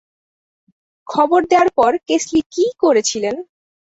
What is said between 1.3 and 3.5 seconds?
দেয়ার পর কেসলি কী করেছিলেন?